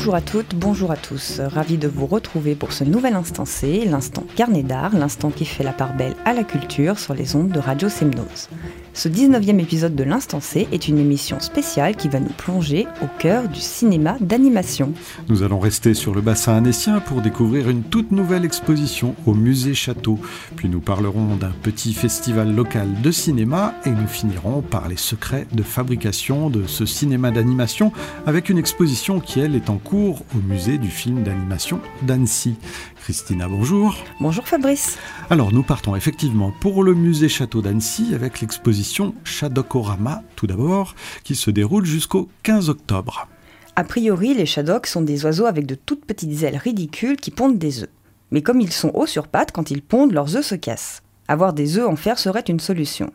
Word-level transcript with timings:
Bonjour 0.00 0.14
à 0.14 0.22
toutes, 0.22 0.54
bonjour 0.54 0.90
à 0.90 0.96
tous. 0.96 1.40
Ravi 1.40 1.76
de 1.76 1.86
vous 1.86 2.06
retrouver 2.06 2.54
pour 2.54 2.72
ce 2.72 2.84
nouvel 2.84 3.12
instant 3.12 3.44
C, 3.44 3.84
l'instant 3.84 4.24
carnet 4.34 4.62
d'art, 4.62 4.96
l'instant 4.96 5.28
qui 5.28 5.44
fait 5.44 5.62
la 5.62 5.74
part 5.74 5.94
belle 5.94 6.16
à 6.24 6.32
la 6.32 6.42
culture 6.42 6.98
sur 6.98 7.12
les 7.12 7.36
ondes 7.36 7.50
de 7.50 7.58
Radio 7.58 7.90
Semnose. 7.90 8.48
Ce 8.92 9.08
19e 9.08 9.60
épisode 9.60 9.94
de 9.94 10.02
l'Instant 10.02 10.40
C 10.40 10.66
est 10.72 10.88
une 10.88 10.98
émission 10.98 11.38
spéciale 11.38 11.96
qui 11.96 12.08
va 12.08 12.18
nous 12.18 12.32
plonger 12.36 12.86
au 13.02 13.06
cœur 13.18 13.48
du 13.48 13.60
cinéma 13.60 14.16
d'animation. 14.20 14.92
Nous 15.28 15.42
allons 15.42 15.60
rester 15.60 15.94
sur 15.94 16.12
le 16.12 16.20
bassin 16.20 16.56
annécien 16.56 16.98
pour 16.98 17.22
découvrir 17.22 17.70
une 17.70 17.84
toute 17.84 18.10
nouvelle 18.10 18.44
exposition 18.44 19.14
au 19.26 19.34
musée 19.34 19.74
Château. 19.74 20.18
Puis 20.56 20.68
nous 20.68 20.80
parlerons 20.80 21.36
d'un 21.36 21.52
petit 21.62 21.94
festival 21.94 22.54
local 22.54 22.88
de 23.00 23.10
cinéma 23.12 23.74
et 23.86 23.90
nous 23.90 24.08
finirons 24.08 24.60
par 24.60 24.88
les 24.88 24.96
secrets 24.96 25.46
de 25.52 25.62
fabrication 25.62 26.50
de 26.50 26.66
ce 26.66 26.84
cinéma 26.84 27.30
d'animation 27.30 27.92
avec 28.26 28.48
une 28.48 28.58
exposition 28.58 29.20
qui, 29.20 29.40
elle, 29.40 29.54
est 29.54 29.70
en 29.70 29.78
cours 29.78 30.24
au 30.34 30.38
musée 30.38 30.78
du 30.78 30.88
film 30.88 31.22
d'animation 31.22 31.80
d'Annecy. 32.02 32.56
Christina, 33.00 33.48
bonjour. 33.48 33.96
Bonjour 34.20 34.46
Fabrice. 34.46 34.98
Alors 35.32 35.52
nous 35.52 35.62
partons 35.62 35.94
effectivement 35.94 36.52
pour 36.60 36.82
le 36.82 36.92
musée 36.92 37.28
Château 37.28 37.62
d'Annecy 37.62 38.16
avec 38.16 38.40
l'exposition 38.40 39.14
Shadokorama 39.22 40.24
tout 40.34 40.48
d'abord, 40.48 40.96
qui 41.22 41.36
se 41.36 41.52
déroule 41.52 41.84
jusqu'au 41.84 42.28
15 42.42 42.68
octobre. 42.68 43.28
A 43.76 43.84
priori, 43.84 44.34
les 44.34 44.44
shadoks 44.44 44.88
sont 44.88 45.02
des 45.02 45.24
oiseaux 45.24 45.46
avec 45.46 45.66
de 45.66 45.76
toutes 45.76 46.04
petites 46.04 46.42
ailes 46.42 46.56
ridicules 46.56 47.16
qui 47.16 47.30
pondent 47.30 47.58
des 47.58 47.84
œufs. 47.84 47.90
Mais 48.32 48.42
comme 48.42 48.60
ils 48.60 48.72
sont 48.72 48.90
hauts 48.92 49.06
sur 49.06 49.28
pattes, 49.28 49.52
quand 49.52 49.70
ils 49.70 49.82
pondent, 49.82 50.10
leurs 50.10 50.34
œufs 50.34 50.46
se 50.46 50.56
cassent. 50.56 51.00
Avoir 51.28 51.52
des 51.52 51.78
œufs 51.78 51.88
en 51.88 51.94
fer 51.94 52.18
serait 52.18 52.40
une 52.40 52.58
solution. 52.58 53.12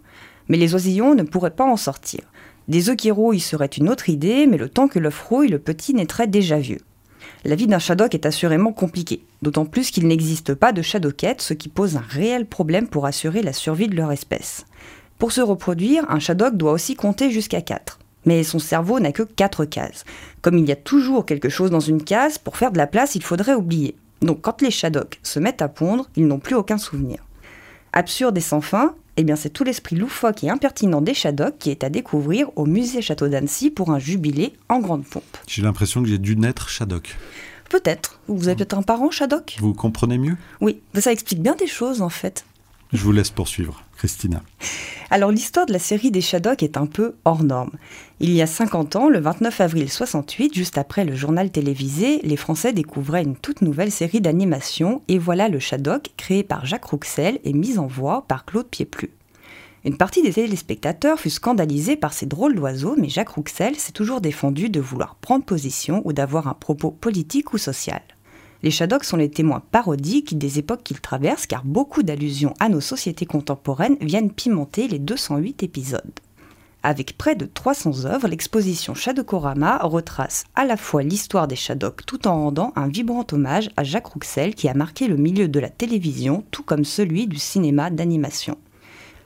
Mais 0.47 0.55
les 0.55 0.73
oisillons 0.73 1.15
ne 1.15 1.23
pourraient 1.23 1.51
pas 1.51 1.69
en 1.69 1.75
sortir. 1.75 2.21
Des 2.69 2.87
œufs 2.89 2.95
qui 2.95 3.11
rouillent 3.11 3.41
serait 3.41 3.65
une 3.65 3.89
autre 3.89 4.07
idée, 4.07 4.47
mais 4.47 4.57
le 4.57 4.69
temps 4.69 4.87
que 4.87 4.99
l'œuf 4.99 5.21
rouille, 5.21 5.49
le 5.49 5.59
petit 5.59 5.93
naîtrait 5.93 6.27
déjà 6.27 6.59
vieux. 6.59 6.79
La 7.43 7.55
vie 7.55 7.67
d'un 7.67 7.79
shadok 7.79 8.13
est 8.13 8.25
assurément 8.25 8.73
compliquée, 8.73 9.23
d'autant 9.41 9.65
plus 9.65 9.91
qu'il 9.91 10.07
n'existe 10.07 10.53
pas 10.53 10.71
de 10.71 10.81
shadokettes, 10.81 11.41
ce 11.41 11.53
qui 11.53 11.69
pose 11.69 11.97
un 11.97 12.03
réel 12.07 12.45
problème 12.45 12.87
pour 12.87 13.05
assurer 13.05 13.41
la 13.41 13.53
survie 13.53 13.87
de 13.87 13.95
leur 13.95 14.11
espèce. 14.11 14.65
Pour 15.19 15.31
se 15.31 15.41
reproduire, 15.41 16.09
un 16.09 16.19
shadok 16.19 16.57
doit 16.57 16.71
aussi 16.71 16.95
compter 16.95 17.31
jusqu'à 17.31 17.61
4. 17.61 17.99
Mais 18.25 18.43
son 18.43 18.59
cerveau 18.59 18.99
n'a 18.99 19.11
que 19.11 19.23
4 19.23 19.65
cases. 19.65 20.03
Comme 20.41 20.57
il 20.57 20.65
y 20.67 20.71
a 20.71 20.75
toujours 20.75 21.25
quelque 21.25 21.49
chose 21.49 21.69
dans 21.69 21.79
une 21.79 22.03
case, 22.03 22.37
pour 22.37 22.57
faire 22.57 22.71
de 22.71 22.77
la 22.77 22.87
place, 22.87 23.15
il 23.15 23.23
faudrait 23.23 23.53
oublier. 23.53 23.95
Donc 24.21 24.41
quand 24.41 24.61
les 24.61 24.71
shadoks 24.71 25.19
se 25.21 25.39
mettent 25.39 25.61
à 25.61 25.67
pondre, 25.67 26.09
ils 26.15 26.25
n'ont 26.25 26.39
plus 26.39 26.55
aucun 26.55 26.77
souvenir. 26.79 27.19
Absurde 27.93 28.37
et 28.37 28.41
sans 28.41 28.61
fin, 28.61 28.95
eh 29.17 29.23
bien 29.23 29.35
c'est 29.35 29.49
tout 29.49 29.63
l'esprit 29.63 29.95
loufoque 29.95 30.43
et 30.43 30.49
impertinent 30.49 31.01
des 31.01 31.13
Shadocks 31.13 31.57
qui 31.57 31.71
est 31.71 31.83
à 31.83 31.89
découvrir 31.89 32.49
au 32.55 32.65
musée 32.65 33.01
Château 33.01 33.27
d'Annecy 33.27 33.69
pour 33.71 33.91
un 33.91 33.99
jubilé 33.99 34.53
en 34.69 34.79
grande 34.79 35.05
pompe. 35.05 35.23
J'ai 35.47 35.61
l'impression 35.61 36.01
que 36.03 36.09
j'ai 36.09 36.17
dû 36.17 36.35
naître 36.35 36.69
Shadok. 36.69 37.15
Peut-être. 37.69 38.19
Vous 38.27 38.47
avez 38.47 38.57
peut-être 38.57 38.77
un 38.77 38.83
parent 38.83 39.11
Shadok 39.11 39.57
Vous 39.59 39.73
comprenez 39.73 40.17
mieux? 40.17 40.35
Oui, 40.61 40.81
ça 40.95 41.11
explique 41.11 41.41
bien 41.41 41.55
des 41.55 41.67
choses 41.67 42.01
en 42.01 42.09
fait. 42.09 42.45
Je 42.93 43.01
vous 43.03 43.11
laisse 43.11 43.31
poursuivre, 43.31 43.83
Christina. 43.97 44.41
Alors 45.09 45.31
l'histoire 45.31 45.65
de 45.65 45.73
la 45.73 45.79
série 45.79 46.11
des 46.11 46.21
Shadocks 46.21 46.63
est 46.63 46.77
un 46.77 46.87
peu 46.87 47.15
hors 47.25 47.43
norme. 47.43 47.71
Il 48.19 48.31
y 48.31 48.41
a 48.41 48.47
50 48.47 48.95
ans, 48.95 49.09
le 49.09 49.19
29 49.19 49.61
avril 49.61 49.89
68, 49.89 50.53
juste 50.55 50.77
après 50.77 51.05
le 51.05 51.15
journal 51.15 51.51
télévisé, 51.51 52.19
les 52.23 52.37
Français 52.37 52.73
découvraient 52.73 53.23
une 53.23 53.35
toute 53.35 53.61
nouvelle 53.61 53.91
série 53.91 54.21
d'animation 54.21 55.01
et 55.07 55.17
voilà 55.17 55.47
le 55.47 55.59
Shadok 55.59 56.11
créé 56.17 56.43
par 56.43 56.65
Jacques 56.65 56.85
Rouxel 56.85 57.39
et 57.43 57.53
mis 57.53 57.77
en 57.77 57.87
voix 57.87 58.25
par 58.27 58.45
Claude 58.45 58.67
Pieplu. 58.67 59.11
Une 59.85 59.97
partie 59.97 60.23
des 60.23 60.33
téléspectateurs 60.33 61.19
fut 61.19 61.29
scandalisée 61.29 61.95
par 61.95 62.11
ces 62.11 62.25
drôles 62.25 62.55
d'oiseaux, 62.55 62.95
mais 62.97 63.07
Jacques 63.07 63.29
Rouxel 63.29 63.75
s'est 63.75 63.91
toujours 63.91 64.19
défendu 64.19 64.69
de 64.69 64.79
vouloir 64.79 65.13
prendre 65.13 65.45
position 65.45 66.01
ou 66.05 66.13
d'avoir 66.13 66.47
un 66.47 66.55
propos 66.55 66.89
politique 66.89 67.53
ou 67.53 67.59
social. 67.59 68.01
Les 68.63 68.71
Shadocks 68.71 69.03
sont 69.03 69.17
les 69.17 69.29
témoins 69.29 69.61
parodiques 69.71 70.37
des 70.37 70.59
époques 70.59 70.83
qu'ils 70.83 71.01
traversent 71.01 71.45
car 71.45 71.63
beaucoup 71.63 72.03
d'allusions 72.03 72.53
à 72.59 72.69
nos 72.69 72.81
sociétés 72.81 73.25
contemporaines 73.25 73.97
viennent 74.01 74.31
pimenter 74.31 74.87
les 74.87 74.99
208 74.99 75.63
épisodes. 75.63 76.19
Avec 76.81 77.17
près 77.17 77.35
de 77.35 77.47
300 77.47 78.05
œuvres, 78.05 78.27
l'exposition 78.27 78.93
Shadokorama 78.93 79.79
retrace 79.79 80.43
à 80.53 80.65
la 80.65 80.77
fois 80.77 81.01
l'histoire 81.01 81.47
des 81.47 81.55
Shadocks 81.55 82.05
tout 82.05 82.27
en 82.27 82.35
rendant 82.35 82.73
un 82.75 82.87
vibrant 82.87 83.25
hommage 83.31 83.71
à 83.75 83.83
Jacques 83.83 84.05
Rouxel 84.05 84.53
qui 84.53 84.69
a 84.69 84.75
marqué 84.75 85.07
le 85.07 85.17
milieu 85.17 85.47
de 85.47 85.59
la 85.59 85.69
télévision 85.69 86.43
tout 86.51 86.61
comme 86.61 86.85
celui 86.85 87.25
du 87.25 87.37
cinéma 87.37 87.89
d'animation. 87.89 88.57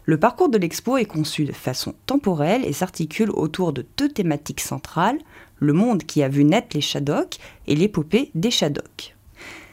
Le 0.06 0.18
parcours 0.18 0.48
de 0.48 0.58
l'expo 0.58 0.98
est 0.98 1.04
conçu 1.04 1.44
de 1.44 1.52
façon 1.52 1.94
temporelle 2.06 2.64
et 2.66 2.72
s'articule 2.72 3.30
autour 3.30 3.74
de 3.74 3.86
deux 3.98 4.08
thématiques 4.08 4.62
centrales, 4.62 5.20
le 5.58 5.74
monde 5.74 6.04
qui 6.04 6.24
a 6.24 6.30
vu 6.30 6.46
naître 6.46 6.76
les 6.76 6.82
Shadocks 6.82 7.40
et 7.68 7.76
l'épopée 7.76 8.32
des 8.36 8.52
Shadocks. 8.52 9.18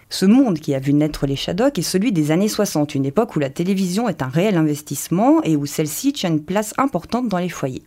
Ce 0.09 0.25
monde 0.25 0.61
qui 0.61 0.73
a 0.75 0.79
vu 0.79 0.93
naître 0.93 1.27
les 1.27 1.35
Shadocks 1.35 1.79
est 1.79 1.83
celui 1.83 2.13
des 2.13 2.31
années 2.31 2.49
60, 2.49 2.95
une 2.95 3.05
époque 3.05 3.35
où 3.35 3.41
la 3.41 3.51
télévision 3.51 4.09
est 4.09 4.23
un 4.23 4.29
réel 4.29 4.57
investissement 4.57 5.43
et 5.43 5.57
où 5.57 5.67
celle-ci 5.67 6.13
tient 6.13 6.31
une 6.31 6.45
place 6.45 6.75
importante 6.79 7.29
dans 7.29 7.39
les 7.39 7.49
foyers. 7.49 7.83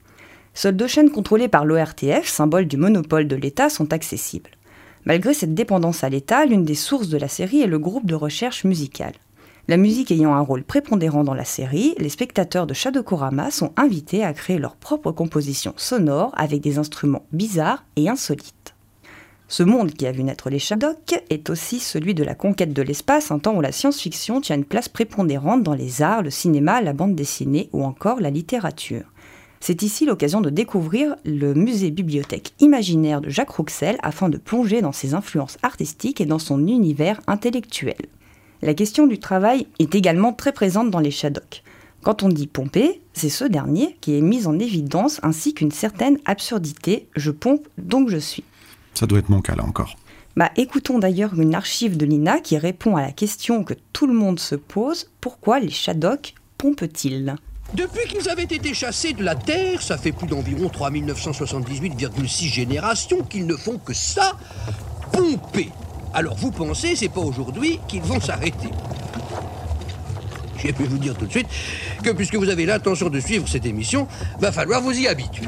Seules 0.54 0.76
deux 0.76 0.88
chaînes 0.88 1.12
contrôlées 1.12 1.48
par 1.48 1.64
l'ORTF, 1.64 2.28
symbole 2.28 2.66
du 2.66 2.76
monopole 2.76 3.28
de 3.28 3.38
l'État, 3.38 3.70
sont 3.70 3.94
accessibles. 3.94 4.50
Malgré 5.06 5.34
cette 5.34 5.54
dépendance 5.54 6.04
à 6.04 6.10
l'État, 6.10 6.46
l'une 6.46 6.66
des 6.66 6.76
sources 6.76 7.08
de 7.08 7.18
la 7.18 7.30
série 7.30 7.62
est 7.62 7.68
le 7.68 7.80
groupe 7.80 8.06
de 8.06 8.16
recherche 8.16 8.66
musicale. 8.66 9.14
La 9.70 9.78
musique 9.78 10.12
ayant 10.12 10.34
un 10.34 10.42
rôle 10.42 10.64
prépondérant 10.64 11.24
dans 11.24 11.34
la 11.34 11.46
série, 11.46 11.96
les 12.00 12.10
spectateurs 12.10 12.68
de 12.68 12.74
Shadokorama 12.74 13.50
sont 13.50 13.72
invités 13.78 14.26
à 14.26 14.34
créer 14.34 14.58
leur 14.58 14.76
propre 14.76 15.12
composition 15.12 15.74
sonore 15.78 16.34
avec 16.36 16.60
des 16.60 16.80
instruments 16.80 17.26
bizarres 17.32 17.86
et 17.96 18.10
insolites. 18.10 18.76
Ce 19.52 19.64
monde 19.64 19.92
qui 19.94 20.06
a 20.06 20.12
vu 20.12 20.22
naître 20.22 20.52
les 20.52 20.60
Shadocks 20.60 21.24
est 21.32 21.50
aussi 21.50 21.80
celui 21.80 22.14
de 22.14 22.24
la 22.24 22.36
conquête 22.36 22.72
de 22.72 22.84
l'espace, 22.84 23.32
un 23.32 23.40
temps 23.40 23.56
où 23.56 23.62
la 23.62 23.72
science-fiction 23.72 24.42
tient 24.42 24.56
une 24.56 24.64
place 24.64 24.90
prépondérante 24.90 25.64
dans 25.64 25.74
les 25.74 26.04
arts, 26.04 26.22
le 26.22 26.30
cinéma, 26.30 26.82
la 26.82 26.94
bande 26.94 27.16
dessinée 27.16 27.68
ou 27.74 27.84
encore 27.84 28.20
la 28.20 28.30
littérature. 28.30 29.12
C'est 29.60 29.82
ici 29.82 30.06
l'occasion 30.06 30.40
de 30.40 30.52
découvrir 30.52 31.16
le 31.26 31.56
musée-bibliothèque 31.56 32.54
imaginaire 32.60 33.22
de 33.22 33.30
Jacques 33.30 33.50
Rouxel 33.50 33.98
afin 34.04 34.30
de 34.30 34.38
plonger 34.38 34.84
dans 34.84 34.92
ses 34.92 35.16
influences 35.16 35.58
artistiques 35.64 36.22
et 36.22 36.28
dans 36.28 36.38
son 36.38 36.68
univers 36.68 37.20
intellectuel. 37.26 37.98
La 38.62 38.76
question 38.76 39.08
du 39.08 39.18
travail 39.18 39.66
est 39.80 39.96
également 39.96 40.32
très 40.32 40.52
présente 40.52 40.92
dans 40.92 41.00
les 41.00 41.10
Shadocks. 41.10 41.64
Quand 42.04 42.22
on 42.22 42.30
dit 42.30 42.46
pomper, 42.46 43.02
c'est 43.14 43.30
ce 43.30 43.46
dernier 43.46 43.98
qui 44.00 44.16
est 44.16 44.22
mis 44.22 44.46
en 44.46 44.60
évidence 44.60 45.20
ainsi 45.24 45.56
qu'une 45.56 45.72
certaine 45.72 46.20
absurdité. 46.26 47.08
Je 47.16 47.32
pompe 47.32 47.68
donc 47.80 48.10
je 48.10 48.18
suis. 48.18 48.44
Ça 48.94 49.06
doit 49.06 49.20
être 49.20 49.30
mon 49.30 49.42
cas 49.42 49.56
là 49.56 49.64
encore. 49.64 49.96
Bah, 50.36 50.52
écoutons 50.56 51.00
d'ailleurs 51.00 51.40
une 51.40 51.56
archive 51.56 51.98
de 51.98 52.06
l'INA 52.06 52.40
qui 52.40 52.58
répond 52.58 52.96
à 52.96 53.02
la 53.02 53.12
question 53.12 53.64
que 53.64 53.74
tout 53.94 54.08
le 54.08 54.14
monde 54.14 54.40
se 54.40 54.56
pose 54.56 55.10
pourquoi 55.20 55.60
les 55.60 55.70
Shadocks 55.70 56.34
pompent-ils? 56.58 57.36
Depuis 57.74 58.08
qu'ils 58.08 58.30
avaient 58.30 58.44
été 58.44 58.74
chassés 58.74 59.14
de 59.14 59.24
la 59.24 59.36
Terre, 59.36 59.82
ça 59.82 59.98
fait 59.98 60.12
plus 60.12 60.28
d'environ 60.28 60.68
3978,6 60.70 62.48
générations 62.48 63.22
qu'ils 63.24 63.46
ne 63.46 63.56
font 63.56 63.78
que 63.78 63.94
ça, 63.94 64.38
pomper. 65.12 65.70
Alors 66.14 66.36
vous 66.36 66.52
pensez, 66.52 66.96
c'est 66.96 67.10
pas 67.10 67.22
aujourd'hui 67.22 67.80
qu'ils 67.88 68.02
vont 68.02 68.20
s'arrêter? 68.20 68.70
J'ai 70.58 70.74
pu 70.74 70.84
vous 70.84 70.98
dire 70.98 71.16
tout 71.16 71.26
de 71.26 71.32
suite 71.32 71.48
que 72.04 72.10
puisque 72.12 72.36
vous 72.36 72.50
avez 72.50 72.66
l'intention 72.66 73.10
de 73.10 73.20
suivre 73.20 73.48
cette 73.48 73.66
émission, 73.66 74.08
va 74.40 74.52
falloir 74.52 74.82
vous 74.82 74.98
y 74.98 75.08
habituer. 75.08 75.48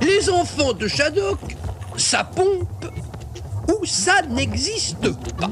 Les 0.00 0.28
enfants 0.28 0.72
de 0.72 0.86
Shadok 0.86 1.38
ça 2.02 2.24
pompe 2.24 2.86
ou 3.68 3.86
ça 3.86 4.22
n'existe 4.28 5.08
pas. 5.36 5.48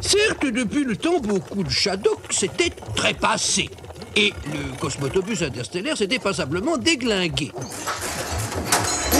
Certes, 0.00 0.46
depuis 0.46 0.84
le 0.84 0.96
temps, 0.96 1.18
beaucoup 1.20 1.64
de 1.64 1.68
Shadok 1.68 2.32
s'étaient 2.32 2.70
trépassés. 2.94 3.70
Et 4.16 4.32
le 4.46 4.78
cosmotobus 4.78 5.42
interstellaire 5.42 5.96
s'était 5.98 6.20
passablement 6.20 6.76
déglingué. 6.76 7.50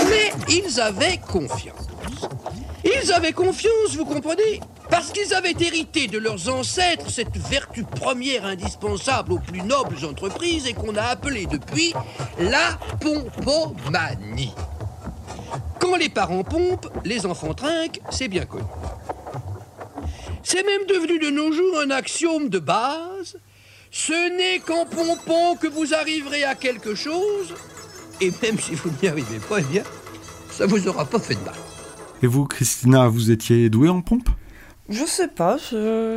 Mais 0.09 0.33
ils 0.49 0.81
avaient 0.81 1.19
confiance. 1.19 1.84
Ils 2.85 3.13
avaient 3.13 3.33
confiance, 3.33 3.97
vous 3.97 4.05
comprenez? 4.05 4.61
Parce 4.91 5.11
qu'ils 5.11 5.33
avaient 5.35 5.55
hérité 5.59 6.07
de 6.07 6.19
leurs 6.19 6.49
ancêtres 6.49 7.11
cette 7.11 7.37
vertu 7.37 7.85
première 7.85 8.45
indispensable 8.45 9.33
aux 9.33 9.39
plus 9.39 9.63
nobles 9.63 10.05
entreprises 10.05 10.67
et 10.67 10.75
qu'on 10.75 10.95
a 10.97 11.03
appelée 11.03 11.47
depuis 11.47 11.95
la 12.39 12.79
pompomanie. 13.01 14.53
Quand 15.81 15.97
les 15.97 16.11
parents 16.11 16.45
pompent, 16.45 16.91
les 17.05 17.27
enfants 17.27 17.55
trinquent, 17.55 18.01
c'est 18.11 18.29
bien 18.29 18.45
connu. 18.45 18.65
C'est 20.43 20.63
même 20.63 20.87
devenu 20.87 21.19
de 21.19 21.31
nos 21.31 21.53
jours 21.53 21.81
un 21.81 21.91
axiome 21.91 22.51
de 22.51 22.59
base. 22.59 23.39
Ce 23.91 24.37
n'est 24.37 24.59
qu'en 24.59 24.85
pompant 24.85 25.57
que 25.57 25.69
vous 25.69 25.95
arriverez 25.95 26.45
à 26.45 26.55
quelque 26.55 26.95
chose. 26.95 27.55
Et 28.21 28.31
même 28.43 28.59
si 28.59 28.75
vous 28.75 28.91
n'y 29.03 29.09
arrivez 29.09 29.39
pas, 29.39 29.61
eh 29.61 29.63
bien, 29.63 29.83
ça 30.51 30.67
vous 30.67 30.87
aura 30.87 31.05
pas 31.05 31.19
fait 31.19 31.35
de 31.35 31.41
mal. 31.41 31.55
Et 32.23 32.27
vous, 32.27 32.45
Christina, 32.47 33.09
vous 33.09 33.31
étiez 33.31 33.69
douée 33.71 33.89
en 33.89 34.01
pompe? 34.01 34.29
Je 34.91 35.05
sais 35.07 35.29
pas, 35.29 35.57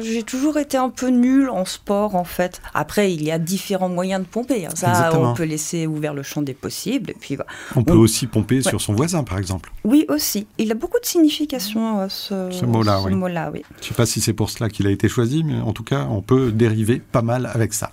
j'ai 0.01 0.23
toujours 0.23 0.57
été 0.57 0.75
un 0.75 0.89
peu 0.89 1.07
nul 1.07 1.49
en 1.49 1.63
sport 1.63 2.15
en 2.15 2.25
fait. 2.25 2.61
Après, 2.73 3.13
il 3.13 3.23
y 3.23 3.31
a 3.31 3.39
différents 3.39 3.87
moyens 3.87 4.21
de 4.21 4.27
pomper. 4.27 4.65
Hein. 4.65 4.71
Ça, 4.75 5.17
on 5.17 5.33
peut 5.33 5.45
laisser 5.45 5.87
ouvert 5.87 6.13
le 6.13 6.21
champ 6.21 6.41
des 6.41 6.53
possibles. 6.53 7.11
Et 7.11 7.13
puis, 7.13 7.37
on, 7.77 7.85
peut 7.85 7.93
aussi 7.93 8.27
pomper 8.27 8.61
sur 8.61 8.81
son 8.81 8.93
voisin, 8.93 9.23
par 9.23 9.37
exemple. 9.37 9.71
Oui, 9.85 10.05
aussi. 10.09 10.47
Il 10.57 10.69
a 10.73 10.75
beaucoup 10.75 10.99
de 10.99 11.05
signification, 11.05 12.01
euh, 12.01 12.09
ce, 12.09 12.49
ce 12.51 12.65
mot-là. 12.65 13.01
oui. 13.05 13.15
Mot 13.15 13.27
oui. 13.27 13.63
Je 13.77 13.83
ne 13.83 13.87
sais 13.87 13.93
pas 13.93 14.05
si 14.05 14.19
c'est 14.19 14.33
pour 14.33 14.49
cela 14.49 14.69
qu'il 14.69 14.85
a 14.85 14.91
été 14.91 15.07
choisi, 15.07 15.45
mais 15.45 15.61
en 15.61 15.71
tout 15.71 15.83
cas, 15.83 16.05
on 16.09 16.21
peut 16.21 16.51
dériver 16.51 16.99
pas 16.99 17.21
mal 17.21 17.49
avec 17.53 17.73
ça. 17.73 17.91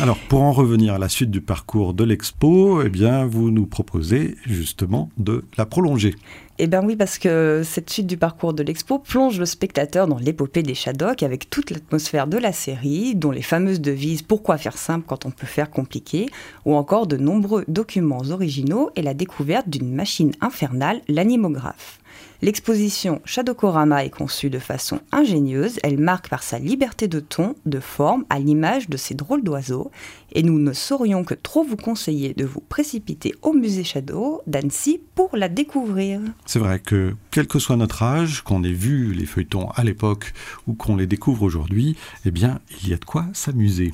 Alors, 0.00 0.18
pour 0.18 0.42
en 0.42 0.52
revenir 0.52 0.94
à 0.94 0.98
la 0.98 1.08
suite 1.08 1.30
du 1.30 1.40
parcours 1.40 1.94
de 1.94 2.04
l'expo, 2.04 2.82
eh 2.82 2.88
bien, 2.88 3.26
vous 3.26 3.50
nous 3.50 3.66
proposez 3.66 4.36
justement 4.44 5.10
de 5.18 5.44
la 5.56 5.66
prolonger. 5.66 6.14
Eh 6.58 6.68
bien 6.68 6.84
oui, 6.84 6.94
parce 6.94 7.18
que 7.18 7.62
cette 7.64 7.90
suite 7.90 8.06
du 8.06 8.16
parcours 8.16 8.54
de 8.54 8.62
l'expo 8.62 8.98
plonge 9.00 9.40
le 9.40 9.46
spectateur 9.46 10.06
dans 10.06 10.18
l'épopée 10.18 10.62
des 10.62 10.74
Shadocks 10.74 11.24
avec 11.24 11.50
toute 11.50 11.70
l'atmosphère 11.70 12.28
de 12.28 12.38
la 12.38 12.52
série, 12.52 13.16
dont 13.16 13.32
les 13.32 13.42
fameuses 13.42 13.80
devises 13.80 14.22
Pourquoi 14.22 14.56
faire 14.56 14.78
simple 14.78 15.04
quand 15.06 15.26
on 15.26 15.32
peut 15.32 15.46
faire 15.46 15.70
compliqué, 15.70 16.28
ou 16.64 16.74
encore 16.74 17.08
de 17.08 17.16
nombreux 17.16 17.64
documents 17.66 18.22
originaux 18.30 18.90
et 18.94 19.02
la 19.02 19.14
découverte 19.14 19.68
d'une 19.68 19.92
machine 19.92 20.32
infernale, 20.40 21.00
l'animographe. 21.08 21.98
L'exposition 22.42 23.22
Shadokorama 23.24 24.04
est 24.04 24.10
conçue 24.10 24.50
de 24.50 24.58
façon 24.58 25.00
ingénieuse, 25.12 25.78
elle 25.82 25.98
marque 25.98 26.28
par 26.28 26.42
sa 26.42 26.58
liberté 26.58 27.08
de 27.08 27.20
ton, 27.20 27.54
de 27.64 27.80
forme, 27.80 28.24
à 28.28 28.38
l'image 28.38 28.88
de 28.88 28.96
ces 28.96 29.14
drôles 29.14 29.44
d'oiseaux, 29.44 29.90
et 30.34 30.42
nous 30.42 30.58
ne 30.58 30.72
saurions 30.72 31.24
que 31.24 31.34
trop 31.34 31.64
vous 31.64 31.76
conseiller 31.76 32.34
de 32.34 32.44
vous 32.44 32.60
précipiter 32.60 33.34
au 33.42 33.52
musée 33.52 33.84
Shadow 33.84 34.42
d'Annecy 34.46 35.00
pour 35.14 35.36
la 35.36 35.48
découvrir. 35.48 36.20
C'est 36.46 36.58
vrai 36.58 36.80
que, 36.80 37.14
quel 37.30 37.46
que 37.46 37.58
soit 37.58 37.76
notre 37.76 38.02
âge, 38.02 38.42
qu'on 38.42 38.64
ait 38.64 38.72
vu 38.72 39.12
les 39.12 39.26
feuilletons 39.26 39.68
à 39.70 39.84
l'époque 39.84 40.32
ou 40.66 40.74
qu'on 40.74 40.96
les 40.96 41.06
découvre 41.06 41.42
aujourd'hui, 41.42 41.96
eh 42.24 42.30
bien, 42.30 42.60
il 42.82 42.88
y 42.88 42.92
a 42.92 42.96
de 42.96 43.04
quoi 43.04 43.26
s'amuser. 43.32 43.92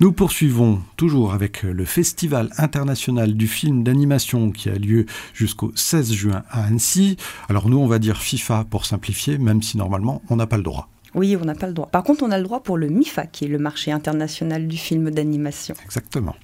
Nous 0.00 0.12
poursuivons 0.12 0.80
toujours 0.96 1.32
avec 1.32 1.64
le 1.64 1.84
Festival 1.84 2.50
international 2.56 3.34
du 3.34 3.48
film 3.48 3.82
d'animation 3.82 4.52
qui 4.52 4.68
a 4.68 4.76
lieu 4.76 5.06
jusqu'au 5.34 5.72
16 5.74 6.12
juin 6.12 6.44
à 6.50 6.66
Annecy. 6.66 7.16
Alors 7.48 7.68
nous, 7.68 7.78
on 7.78 7.88
va 7.88 7.98
dire 7.98 8.18
FIFA 8.18 8.64
pour 8.70 8.86
simplifier, 8.86 9.38
même 9.38 9.60
si 9.60 9.76
normalement, 9.76 10.22
on 10.28 10.36
n'a 10.36 10.46
pas 10.46 10.56
le 10.56 10.62
droit. 10.62 10.88
Oui, 11.18 11.36
on 11.36 11.44
n'a 11.44 11.56
pas 11.56 11.66
le 11.66 11.72
droit. 11.72 11.88
Par 11.88 12.04
contre, 12.04 12.22
on 12.22 12.30
a 12.30 12.38
le 12.38 12.44
droit 12.44 12.62
pour 12.62 12.78
le 12.78 12.86
MIFA, 12.86 13.26
qui 13.26 13.44
est 13.44 13.48
le 13.48 13.58
marché 13.58 13.90
international 13.90 14.68
du 14.68 14.76
film 14.76 15.10
d'animation. 15.10 15.74
Exactement. 15.84 16.36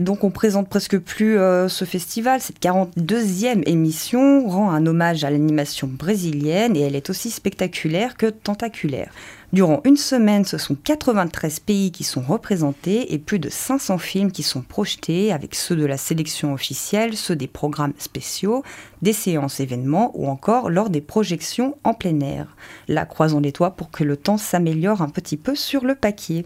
Donc, 0.00 0.24
on 0.24 0.30
présente 0.30 0.68
presque 0.68 0.98
plus 0.98 1.38
euh, 1.38 1.68
ce 1.68 1.84
festival. 1.84 2.40
Cette 2.40 2.60
42e 2.60 3.62
émission 3.66 4.48
rend 4.48 4.72
un 4.72 4.84
hommage 4.84 5.22
à 5.22 5.30
l'animation 5.30 5.86
brésilienne 5.86 6.74
et 6.74 6.80
elle 6.80 6.96
est 6.96 7.08
aussi 7.08 7.30
spectaculaire 7.30 8.16
que 8.16 8.26
tentaculaire. 8.26 9.12
Durant 9.56 9.80
une 9.84 9.96
semaine, 9.96 10.44
ce 10.44 10.58
sont 10.58 10.74
93 10.74 11.60
pays 11.60 11.90
qui 11.90 12.04
sont 12.04 12.20
représentés 12.20 13.14
et 13.14 13.18
plus 13.18 13.38
de 13.38 13.48
500 13.48 13.96
films 13.96 14.30
qui 14.30 14.42
sont 14.42 14.60
projetés 14.60 15.32
avec 15.32 15.54
ceux 15.54 15.74
de 15.74 15.86
la 15.86 15.96
sélection 15.96 16.52
officielle, 16.52 17.16
ceux 17.16 17.36
des 17.36 17.46
programmes 17.46 17.94
spéciaux, 17.96 18.62
des 19.00 19.14
séances 19.14 19.60
événements 19.60 20.10
ou 20.12 20.28
encore 20.28 20.68
lors 20.68 20.90
des 20.90 21.00
projections 21.00 21.74
en 21.84 21.94
plein 21.94 22.20
air. 22.20 22.54
Là, 22.86 23.06
croisons 23.06 23.40
les 23.40 23.52
toits 23.52 23.70
pour 23.70 23.90
que 23.90 24.04
le 24.04 24.18
temps 24.18 24.36
s'améliore 24.36 25.00
un 25.00 25.08
petit 25.08 25.38
peu 25.38 25.54
sur 25.54 25.86
le 25.86 25.94
papier. 25.94 26.44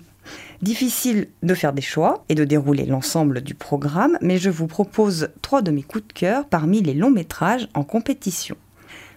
Difficile 0.63 1.31
de 1.43 1.55
faire 1.55 1.73
des 1.73 1.83
choix 1.83 2.25
et 2.29 2.37
de 2.37 2.45
dérouler 2.45 2.87
l'ensemble 2.87 3.41
du 3.41 3.55
programme, 3.55 4.19
mais 4.21 4.39
je 4.39 4.51
vous 4.51 4.69
propose 4.69 5.31
trois 5.43 5.63
de 5.63 5.73
mes 5.73 5.83
coups 5.83 6.07
de 6.07 6.13
cœur 6.13 6.45
parmi 6.47 6.81
les 6.81 6.95
longs 6.95 7.11
métrages 7.11 7.67
en 7.75 7.83
compétition. 7.83 8.57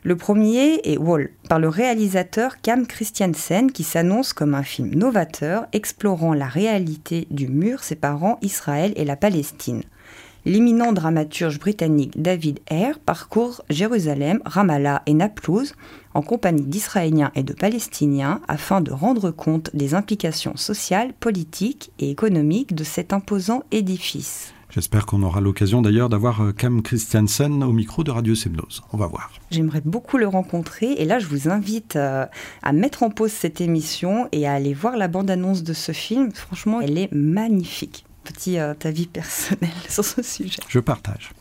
Le 0.06 0.18
premier 0.18 0.82
est 0.84 0.98
Wall, 0.98 1.30
par 1.48 1.60
le 1.60 1.70
réalisateur 1.70 2.60
Cam 2.62 2.86
Christiansen, 2.86 3.72
qui 3.72 3.84
s'annonce 3.84 4.34
comme 4.34 4.54
un 4.54 4.64
film 4.64 4.94
novateur 4.94 5.66
explorant 5.72 6.34
la 6.34 6.48
réalité 6.48 7.26
du 7.32 7.48
mur 7.48 7.86
séparant 7.86 8.38
Israël 8.42 8.92
et 8.98 9.06
la 9.06 9.16
Palestine. 9.16 9.84
L'éminent 10.44 10.92
dramaturge 10.92 11.58
britannique 11.58 12.22
David 12.22 12.60
Hare 12.70 13.00
parcourt 13.00 13.64
Jérusalem, 13.70 14.42
Ramallah 14.44 15.04
et 15.06 15.14
Naplouse 15.14 15.74
en 16.14 16.22
compagnie 16.22 16.66
d'Israéliens 16.66 17.32
et 17.34 17.44
de 17.44 17.54
Palestiniens 17.54 18.42
afin 18.50 18.82
de 18.82 18.92
rendre 18.92 19.32
compte 19.32 19.74
des 19.74 19.94
implications 19.94 20.58
sociales, 20.58 21.14
politiques 21.18 21.94
et 22.00 22.10
économiques 22.10 22.76
de 22.76 22.84
cet 22.84 23.14
imposant 23.14 23.64
édifice. 23.72 24.54
J'espère 24.74 25.06
qu'on 25.06 25.22
aura 25.22 25.40
l'occasion 25.40 25.84
d'ailleurs 25.84 26.10
d'avoir 26.10 26.42
euh, 26.42 26.52
Cam 26.52 26.82
Christiansen 26.82 27.62
au 27.62 27.72
micro 27.72 28.04
de 28.04 28.10
Radio 28.10 28.34
Semnose. 28.34 28.82
On 28.92 28.98
va 28.98 29.06
voir. 29.06 29.32
J'aimerais 29.52 29.84
beaucoup 29.86 30.18
le 30.18 30.28
rencontrer 30.28 30.94
et 30.94 31.06
là 31.06 31.20
je 31.20 31.28
vous 31.28 31.48
invite 31.48 31.96
euh, 31.96 32.26
à 32.64 32.74
mettre 32.74 33.04
en 33.04 33.12
pause 33.12 33.32
cette 33.32 33.62
émission 33.62 34.28
et 34.32 34.48
à 34.48 34.54
aller 34.54 34.74
voir 34.74 34.98
la 34.98 35.08
bande-annonce 35.08 35.62
de 35.62 35.74
ce 35.74 35.92
film. 35.92 36.32
Franchement, 36.32 36.82
elle 36.82 36.98
est 36.98 37.12
magnifique. 37.12 38.04
Petit 38.24 38.58
euh, 38.58 38.74
avis 38.84 39.06
personnel 39.06 39.70
sur 39.90 40.04
ce 40.04 40.24
sujet. 40.24 40.60
Je 40.68 40.80
partage. 40.80 41.34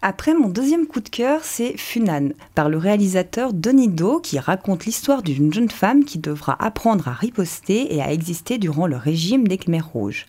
Après, 0.00 0.32
mon 0.32 0.48
deuxième 0.48 0.86
coup 0.86 1.00
de 1.00 1.08
cœur, 1.08 1.40
c'est 1.42 1.76
Funan, 1.76 2.28
par 2.54 2.68
le 2.68 2.78
réalisateur 2.78 3.52
Denis 3.52 3.88
Do, 3.88 4.20
qui 4.20 4.38
raconte 4.38 4.84
l'histoire 4.84 5.24
d'une 5.24 5.52
jeune 5.52 5.70
femme 5.70 6.04
qui 6.04 6.18
devra 6.18 6.56
apprendre 6.64 7.08
à 7.08 7.12
riposter 7.12 7.92
et 7.92 8.00
à 8.00 8.12
exister 8.12 8.58
durant 8.58 8.86
le 8.86 8.96
régime 8.96 9.48
des 9.48 9.58
Khmers 9.58 9.88
rouges. 9.88 10.26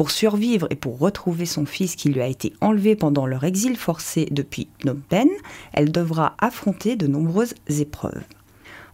Pour 0.00 0.10
survivre 0.10 0.66
et 0.70 0.76
pour 0.76 0.98
retrouver 0.98 1.44
son 1.44 1.66
fils 1.66 1.94
qui 1.94 2.08
lui 2.08 2.22
a 2.22 2.26
été 2.26 2.54
enlevé 2.62 2.96
pendant 2.96 3.26
leur 3.26 3.44
exil 3.44 3.76
forcé 3.76 4.26
depuis 4.30 4.66
Phnom 4.78 4.96
Penh, 5.06 5.28
elle 5.74 5.92
devra 5.92 6.36
affronter 6.38 6.96
de 6.96 7.06
nombreuses 7.06 7.52
épreuves. 7.68 8.22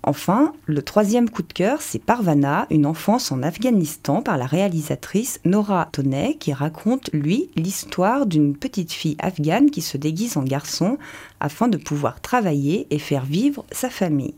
Enfin, 0.03 0.53
le 0.67 0.83
troisième 0.83 1.31
coup 1.31 1.45
de 1.45 1.53
cœur, 1.53 1.81
c'est 1.81 2.03
Parvana, 2.03 2.67
une 2.71 2.87
enfance 2.87 3.31
en 3.31 3.45
Afghanistan 3.45 4.21
par 4.21 4.37
la 4.37 4.47
réalisatrice 4.47 5.39
Nora 5.45 5.89
Toney, 5.93 6.39
qui 6.41 6.53
raconte, 6.53 7.09
lui, 7.13 7.51
l'histoire 7.55 8.27
d'une 8.27 8.57
petite 8.57 8.91
fille 8.91 9.17
afghane 9.21 9.71
qui 9.71 9.83
se 9.83 9.99
déguise 9.99 10.37
en 10.37 10.43
garçon 10.43 10.99
afin 11.39 11.69
de 11.69 11.77
pouvoir 11.77 12.21
travailler 12.21 12.89
et 12.91 12.99
faire 12.99 13.27
vivre 13.27 13.65
sa 13.71 13.91
famille. 13.91 14.35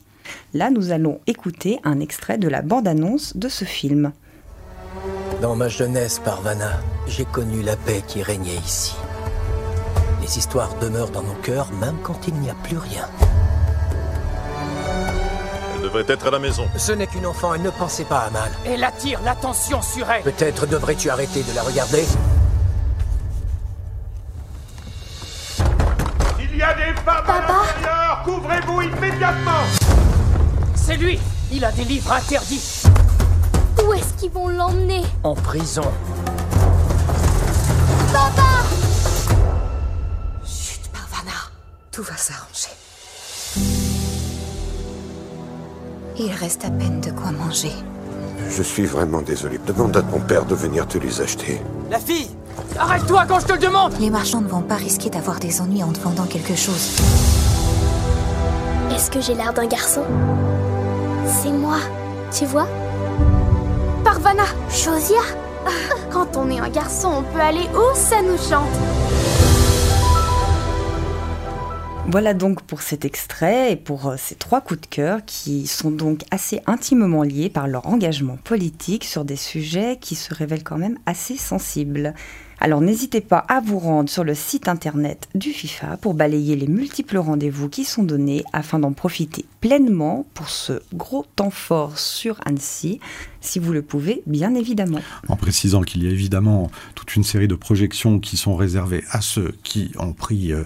Là, 0.52 0.68
nous 0.68 0.90
allons 0.90 1.20
écouter 1.26 1.78
un 1.84 1.98
extrait 1.98 2.36
de 2.36 2.48
la 2.48 2.60
bande-annonce 2.60 3.38
de 3.38 3.48
ce 3.48 3.64
film. 3.64 4.12
Dans 5.40 5.54
ma 5.54 5.68
jeunesse, 5.68 6.20
Parvana, 6.24 6.80
j'ai 7.06 7.24
connu 7.24 7.62
la 7.62 7.76
paix 7.76 8.02
qui 8.04 8.24
régnait 8.24 8.56
ici. 8.56 8.96
Les 10.20 10.36
histoires 10.36 10.74
demeurent 10.80 11.10
dans 11.10 11.22
nos 11.22 11.34
cœurs 11.34 11.70
même 11.80 11.96
quand 12.02 12.26
il 12.26 12.34
n'y 12.34 12.50
a 12.50 12.54
plus 12.64 12.76
rien. 12.76 13.08
Elle 15.76 15.82
devrait 15.82 16.04
être 16.08 16.26
à 16.26 16.30
la 16.32 16.40
maison. 16.40 16.66
Ce 16.76 16.90
n'est 16.90 17.06
qu'une 17.06 17.24
enfant 17.24 17.54
et 17.54 17.60
ne 17.60 17.70
pensez 17.70 18.04
pas 18.04 18.18
à 18.18 18.30
mal. 18.30 18.50
Elle 18.66 18.82
attire 18.82 19.20
l'attention 19.22 19.80
sur 19.80 20.10
elle. 20.10 20.24
Peut-être 20.24 20.66
devrais-tu 20.66 21.08
arrêter 21.08 21.44
de 21.44 21.54
la 21.54 21.62
regarder 21.62 22.04
Il 26.40 26.56
y 26.56 26.62
a 26.62 26.74
des 26.74 27.00
femmes 27.04 27.24
à 27.28 27.40
l'intérieur 27.40 28.22
Couvrez-vous 28.24 28.82
immédiatement 28.82 29.62
C'est 30.74 30.96
lui 30.96 31.20
Il 31.52 31.64
a 31.64 31.70
des 31.70 31.84
livres 31.84 32.12
interdits 32.12 32.58
où 33.88 33.92
est-ce 33.94 34.14
qu'ils 34.14 34.30
vont 34.30 34.48
l'emmener 34.48 35.02
En 35.24 35.34
prison. 35.34 35.82
Papa 38.12 38.42
Chut, 40.44 40.88
Parvana. 40.92 41.36
Tout 41.90 42.02
va 42.02 42.16
s'arranger. 42.16 42.68
Il 46.18 46.32
reste 46.32 46.64
à 46.64 46.70
peine 46.70 47.00
de 47.00 47.10
quoi 47.10 47.30
manger. 47.30 47.72
Je 48.50 48.62
suis 48.62 48.86
vraiment 48.86 49.22
désolé. 49.22 49.58
Demande 49.66 49.96
à 49.96 50.02
ton 50.02 50.20
père 50.20 50.44
de 50.44 50.54
venir 50.54 50.86
te 50.86 50.98
les 50.98 51.20
acheter. 51.20 51.60
La 51.90 51.98
fille 51.98 52.30
Arrête-toi 52.78 53.24
quand 53.28 53.40
je 53.40 53.46
te 53.46 53.52
le 53.52 53.58
demande 53.58 53.92
Les 54.00 54.10
marchands 54.10 54.40
ne 54.40 54.48
vont 54.48 54.62
pas 54.62 54.74
risquer 54.74 55.10
d'avoir 55.10 55.38
des 55.38 55.60
ennuis 55.60 55.82
en 55.82 55.92
te 55.92 56.00
vendant 56.00 56.26
quelque 56.26 56.56
chose. 56.56 56.96
Est-ce 58.90 59.10
que 59.10 59.20
j'ai 59.20 59.34
l'air 59.34 59.52
d'un 59.52 59.66
garçon? 59.66 60.02
C'est 61.26 61.52
moi, 61.52 61.78
tu 62.36 62.46
vois? 62.46 62.66
Parvana 64.20 64.46
Josia 64.68 65.20
Quand 66.10 66.36
on 66.36 66.50
est 66.50 66.58
un 66.58 66.70
garçon, 66.70 67.08
on 67.18 67.22
peut 67.22 67.40
aller 67.40 67.66
où 67.72 67.94
ça 67.94 68.20
nous 68.20 68.36
chante? 68.36 68.68
Voilà 72.08 72.34
donc 72.34 72.62
pour 72.62 72.82
cet 72.82 73.04
extrait 73.04 73.72
et 73.72 73.76
pour 73.76 74.08
euh, 74.08 74.16
ces 74.16 74.34
trois 74.34 74.60
coups 74.60 74.80
de 74.80 74.86
cœur 74.86 75.20
qui 75.24 75.68
sont 75.68 75.92
donc 75.92 76.22
assez 76.32 76.60
intimement 76.66 77.22
liés 77.22 77.48
par 77.48 77.68
leur 77.68 77.86
engagement 77.86 78.38
politique 78.42 79.04
sur 79.04 79.24
des 79.24 79.36
sujets 79.36 79.98
qui 80.00 80.16
se 80.16 80.34
révèlent 80.34 80.64
quand 80.64 80.78
même 80.78 80.98
assez 81.06 81.36
sensibles. 81.36 82.14
Alors 82.60 82.80
n'hésitez 82.80 83.20
pas 83.20 83.38
à 83.38 83.60
vous 83.60 83.78
rendre 83.78 84.08
sur 84.08 84.24
le 84.24 84.34
site 84.34 84.66
internet 84.68 85.28
du 85.36 85.50
FIFA 85.50 85.96
pour 85.98 86.14
balayer 86.14 86.56
les 86.56 86.66
multiples 86.66 87.18
rendez-vous 87.18 87.68
qui 87.68 87.84
sont 87.84 88.02
donnés 88.02 88.42
afin 88.52 88.80
d'en 88.80 88.92
profiter 88.92 89.44
pleinement 89.60 90.26
pour 90.34 90.48
ce 90.48 90.80
gros 90.92 91.24
temps 91.36 91.50
fort 91.50 91.98
sur 91.98 92.40
Annecy, 92.44 92.98
si 93.40 93.60
vous 93.60 93.72
le 93.72 93.82
pouvez, 93.82 94.22
bien 94.26 94.56
évidemment. 94.56 94.98
En 95.28 95.36
précisant 95.36 95.82
qu'il 95.82 96.02
y 96.02 96.08
a 96.08 96.10
évidemment 96.10 96.68
toute 96.96 97.14
une 97.14 97.22
série 97.22 97.46
de 97.46 97.54
projections 97.54 98.18
qui 98.18 98.36
sont 98.36 98.56
réservées 98.56 99.04
à 99.10 99.20
ceux 99.20 99.54
qui 99.62 99.92
ont 99.98 100.12
pris... 100.12 100.52
Euh, 100.52 100.64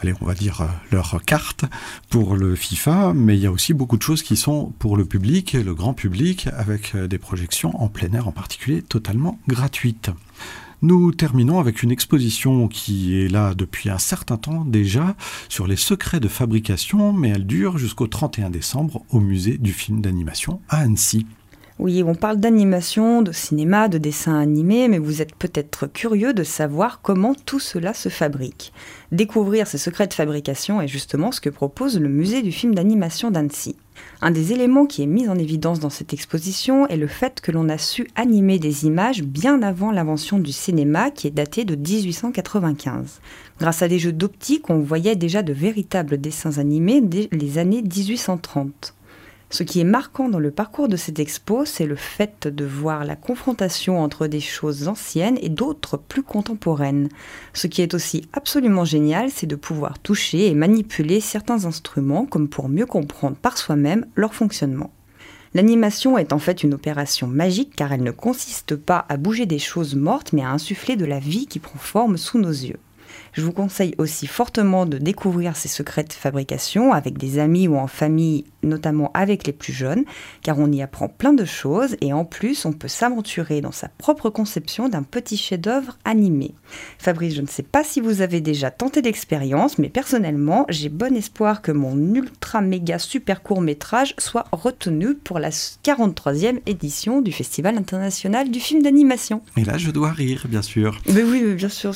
allez, 0.00 0.14
on 0.20 0.26
va 0.26 0.34
dire, 0.34 0.68
leur 0.90 1.22
carte 1.24 1.64
pour 2.08 2.34
le 2.34 2.56
FIFA, 2.56 3.12
mais 3.14 3.36
il 3.36 3.40
y 3.40 3.46
a 3.46 3.52
aussi 3.52 3.72
beaucoup 3.72 3.96
de 3.96 4.02
choses 4.02 4.22
qui 4.22 4.36
sont 4.36 4.72
pour 4.80 4.96
le 4.96 5.04
public, 5.04 5.52
le 5.52 5.74
grand 5.74 5.94
public, 5.94 6.48
avec 6.56 6.96
des 6.96 7.18
projections 7.18 7.80
en 7.80 7.88
plein 7.88 8.12
air 8.12 8.26
en 8.26 8.32
particulier, 8.32 8.82
totalement 8.82 9.38
gratuites. 9.46 10.10
Nous 10.84 11.12
terminons 11.12 11.60
avec 11.60 11.84
une 11.84 11.92
exposition 11.92 12.66
qui 12.66 13.16
est 13.16 13.28
là 13.28 13.54
depuis 13.54 13.88
un 13.88 13.98
certain 13.98 14.36
temps 14.36 14.64
déjà 14.64 15.14
sur 15.48 15.68
les 15.68 15.76
secrets 15.76 16.18
de 16.18 16.26
fabrication, 16.26 17.12
mais 17.12 17.28
elle 17.28 17.46
dure 17.46 17.78
jusqu'au 17.78 18.08
31 18.08 18.50
décembre 18.50 19.04
au 19.10 19.20
musée 19.20 19.58
du 19.58 19.72
film 19.72 20.00
d'animation 20.00 20.60
à 20.68 20.78
Annecy. 20.78 21.24
Oui, 21.78 22.02
on 22.06 22.14
parle 22.14 22.36
d'animation, 22.36 23.22
de 23.22 23.32
cinéma, 23.32 23.88
de 23.88 23.96
dessin 23.96 24.38
animé, 24.38 24.88
mais 24.88 24.98
vous 24.98 25.22
êtes 25.22 25.34
peut-être 25.34 25.86
curieux 25.86 26.34
de 26.34 26.44
savoir 26.44 27.00
comment 27.00 27.34
tout 27.34 27.60
cela 27.60 27.94
se 27.94 28.10
fabrique. 28.10 28.74
Découvrir 29.10 29.66
ces 29.66 29.78
secrets 29.78 30.06
de 30.06 30.12
fabrication 30.12 30.82
est 30.82 30.88
justement 30.88 31.32
ce 31.32 31.40
que 31.40 31.48
propose 31.48 31.98
le 31.98 32.10
musée 32.10 32.42
du 32.42 32.52
film 32.52 32.74
d'animation 32.74 33.30
d'Annecy. 33.30 33.76
Un 34.20 34.30
des 34.30 34.52
éléments 34.52 34.86
qui 34.86 35.02
est 35.02 35.06
mis 35.06 35.28
en 35.28 35.38
évidence 35.38 35.80
dans 35.80 35.90
cette 35.90 36.12
exposition 36.12 36.86
est 36.88 36.96
le 36.96 37.06
fait 37.06 37.40
que 37.40 37.52
l'on 37.52 37.68
a 37.68 37.78
su 37.78 38.06
animer 38.16 38.58
des 38.58 38.84
images 38.84 39.22
bien 39.22 39.62
avant 39.62 39.92
l'invention 39.92 40.38
du 40.38 40.52
cinéma 40.52 41.10
qui 41.10 41.26
est 41.26 41.30
daté 41.32 41.64
de 41.64 41.74
1895. 41.74 43.20
Grâce 43.58 43.82
à 43.82 43.88
des 43.88 43.98
jeux 43.98 44.12
d'optique, 44.12 44.68
on 44.70 44.78
voyait 44.78 45.16
déjà 45.16 45.42
de 45.42 45.52
véritables 45.52 46.20
dessins 46.20 46.58
animés 46.58 47.00
dès 47.00 47.28
les 47.32 47.58
années 47.58 47.82
1830. 47.82 48.94
Ce 49.52 49.64
qui 49.64 49.80
est 49.80 49.84
marquant 49.84 50.30
dans 50.30 50.38
le 50.38 50.50
parcours 50.50 50.88
de 50.88 50.96
cette 50.96 51.18
expo, 51.18 51.66
c'est 51.66 51.84
le 51.84 51.94
fait 51.94 52.48
de 52.48 52.64
voir 52.64 53.04
la 53.04 53.16
confrontation 53.16 54.00
entre 54.00 54.26
des 54.26 54.40
choses 54.40 54.88
anciennes 54.88 55.38
et 55.42 55.50
d'autres 55.50 55.98
plus 55.98 56.22
contemporaines. 56.22 57.10
Ce 57.52 57.66
qui 57.66 57.82
est 57.82 57.92
aussi 57.92 58.26
absolument 58.32 58.86
génial, 58.86 59.28
c'est 59.28 59.46
de 59.46 59.54
pouvoir 59.54 59.98
toucher 59.98 60.46
et 60.46 60.54
manipuler 60.54 61.20
certains 61.20 61.66
instruments 61.66 62.24
comme 62.24 62.48
pour 62.48 62.70
mieux 62.70 62.86
comprendre 62.86 63.36
par 63.36 63.58
soi-même 63.58 64.06
leur 64.16 64.34
fonctionnement. 64.34 64.90
L'animation 65.52 66.16
est 66.16 66.32
en 66.32 66.38
fait 66.38 66.62
une 66.62 66.72
opération 66.72 67.26
magique 67.26 67.76
car 67.76 67.92
elle 67.92 68.04
ne 68.04 68.10
consiste 68.10 68.74
pas 68.74 69.04
à 69.10 69.18
bouger 69.18 69.44
des 69.44 69.58
choses 69.58 69.94
mortes 69.94 70.32
mais 70.32 70.42
à 70.42 70.50
insuffler 70.50 70.96
de 70.96 71.04
la 71.04 71.18
vie 71.18 71.46
qui 71.46 71.58
prend 71.58 71.78
forme 71.78 72.16
sous 72.16 72.38
nos 72.38 72.48
yeux. 72.48 72.78
Je 73.32 73.42
vous 73.42 73.52
conseille 73.52 73.94
aussi 73.96 74.26
fortement 74.26 74.84
de 74.84 74.98
découvrir 74.98 75.56
ces 75.56 75.68
secrets 75.68 76.04
de 76.04 76.12
fabrication 76.12 76.92
avec 76.92 77.16
des 77.16 77.38
amis 77.38 77.66
ou 77.66 77.76
en 77.76 77.86
famille, 77.86 78.44
notamment 78.62 79.10
avec 79.14 79.46
les 79.46 79.54
plus 79.54 79.72
jeunes, 79.72 80.04
car 80.42 80.58
on 80.58 80.70
y 80.70 80.82
apprend 80.82 81.08
plein 81.08 81.32
de 81.32 81.46
choses 81.46 81.96
et 82.02 82.12
en 82.12 82.26
plus 82.26 82.66
on 82.66 82.72
peut 82.74 82.88
s'aventurer 82.88 83.62
dans 83.62 83.72
sa 83.72 83.88
propre 83.88 84.28
conception 84.28 84.90
d'un 84.90 85.02
petit 85.02 85.38
chef-d'œuvre 85.38 85.96
animé. 86.04 86.54
Fabrice, 86.98 87.34
je 87.34 87.40
ne 87.40 87.46
sais 87.46 87.62
pas 87.62 87.84
si 87.84 88.00
vous 88.00 88.20
avez 88.20 88.42
déjà 88.42 88.70
tenté 88.70 89.00
l'expérience, 89.00 89.78
mais 89.78 89.88
personnellement, 89.88 90.66
j'ai 90.68 90.90
bon 90.90 91.16
espoir 91.16 91.62
que 91.62 91.72
mon 91.72 91.96
ultra 92.14 92.60
méga 92.60 92.98
super 92.98 93.42
court 93.42 93.62
métrage 93.62 94.14
soit 94.18 94.44
retenu 94.52 95.14
pour 95.14 95.38
la 95.38 95.50
43e 95.50 96.60
édition 96.66 97.22
du 97.22 97.32
Festival 97.32 97.78
international 97.78 98.50
du 98.50 98.60
film 98.60 98.82
d'animation. 98.82 99.40
Et 99.56 99.64
là, 99.64 99.78
je 99.78 99.90
dois 99.90 100.10
rire, 100.10 100.46
bien 100.48 100.62
sûr. 100.62 101.00
Mais 101.06 101.22
oui, 101.22 101.54
bien 101.54 101.68
sûr. 101.70 101.94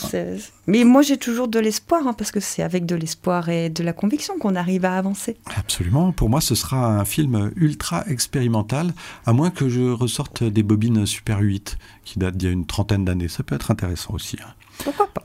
Mais 0.66 0.84
moi, 0.84 1.02
j'ai 1.02 1.16
toujours 1.26 1.48
de 1.48 1.58
l'espoir, 1.58 2.06
hein, 2.06 2.12
parce 2.12 2.30
que 2.30 2.38
c'est 2.38 2.62
avec 2.62 2.86
de 2.86 2.94
l'espoir 2.94 3.48
et 3.48 3.68
de 3.68 3.82
la 3.82 3.92
conviction 3.92 4.38
qu'on 4.38 4.54
arrive 4.54 4.84
à 4.84 4.96
avancer. 4.96 5.36
Absolument. 5.56 6.12
Pour 6.12 6.30
moi, 6.30 6.40
ce 6.40 6.54
sera 6.54 6.86
un 6.86 7.04
film 7.04 7.50
ultra 7.56 8.06
expérimental, 8.06 8.94
à 9.26 9.32
moins 9.32 9.50
que 9.50 9.68
je 9.68 9.90
ressorte 9.90 10.44
des 10.44 10.62
bobines 10.62 11.04
Super 11.04 11.40
8 11.40 11.78
qui 12.04 12.20
datent 12.20 12.36
d'il 12.36 12.46
y 12.46 12.48
a 12.48 12.52
une 12.52 12.64
trentaine 12.64 13.04
d'années. 13.04 13.26
Ça 13.26 13.42
peut 13.42 13.56
être 13.56 13.72
intéressant 13.72 14.14
aussi. 14.14 14.36
Hein. 14.40 14.52
Pourquoi 14.84 15.08
pas? 15.12 15.24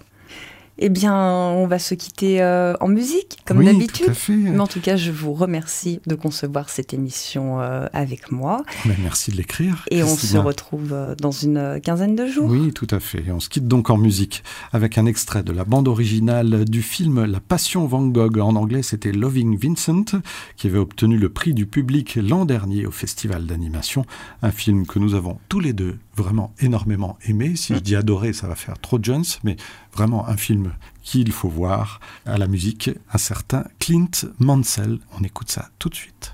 Eh 0.83 0.89
bien, 0.89 1.15
on 1.15 1.67
va 1.67 1.77
se 1.77 1.93
quitter 1.93 2.41
euh, 2.41 2.73
en 2.79 2.88
musique, 2.88 3.38
comme 3.45 3.63
d'habitude. 3.63 4.11
Mais 4.29 4.59
en 4.59 4.65
tout 4.65 4.81
cas, 4.81 4.95
je 4.97 5.11
vous 5.11 5.33
remercie 5.33 6.01
de 6.07 6.15
concevoir 6.15 6.69
cette 6.69 6.91
émission 6.93 7.61
euh, 7.61 7.85
avec 7.93 8.31
moi. 8.31 8.63
merci 9.00 9.29
de 9.29 9.38
l'écrire. 9.38 9.85
Et 9.91 10.01
on 10.01 10.15
se 10.15 10.38
retrouve 10.38 10.91
euh, 10.91 11.13
dans 11.15 11.29
une 11.29 11.79
quinzaine 11.83 12.15
de 12.15 12.25
jours. 12.25 12.50
Oui, 12.50 12.73
tout 12.73 12.88
à 12.89 13.00
fait. 13.00 13.23
on 13.31 13.39
se 13.39 13.47
quitte 13.47 13.67
donc 13.67 13.91
en 13.91 13.97
musique 13.97 14.43
avec 14.73 14.97
un 14.97 15.05
extrait 15.05 15.43
de 15.43 15.51
la 15.51 15.65
bande 15.65 15.88
originale 15.88 16.65
du 16.65 16.81
film 16.81 17.25
La 17.25 17.39
Passion 17.39 17.85
Van 17.85 18.07
Gogh. 18.07 18.39
En 18.39 18.55
anglais, 18.55 18.81
c'était 18.81 19.11
Loving 19.11 19.59
Vincent, 19.59 20.19
qui 20.57 20.65
avait 20.65 20.79
obtenu 20.79 21.17
le 21.17 21.29
prix 21.29 21.53
du 21.53 21.67
public 21.67 22.15
l'an 22.15 22.45
dernier 22.45 22.88
au 22.88 22.91
Festival 22.91 23.45
d'animation. 23.45 24.03
Un 24.41 24.51
film 24.51 24.88
que 24.88 24.97
nous 24.97 25.13
avons 25.13 25.38
tous 25.47 25.59
les 25.59 25.73
deux 25.73 26.00
vraiment 26.15 26.53
énormément 26.59 27.17
aimé. 27.25 27.55
Si 27.55 27.73
je 27.73 27.79
dis 27.79 27.95
adoré, 27.95 28.33
ça 28.33 28.47
va 28.47 28.55
faire 28.55 28.79
trop 28.79 28.99
Jones, 29.01 29.25
mais 29.43 29.55
vraiment 29.93 30.27
un 30.27 30.37
film 30.37 30.73
qu'il 31.03 31.31
faut 31.31 31.49
voir. 31.49 31.99
À 32.25 32.37
la 32.37 32.47
musique, 32.47 32.89
un 33.11 33.17
certain 33.17 33.65
Clint 33.79 34.11
Mansell. 34.39 34.99
On 35.19 35.23
écoute 35.23 35.49
ça 35.49 35.69
tout 35.79 35.89
de 35.89 35.95
suite. 35.95 36.33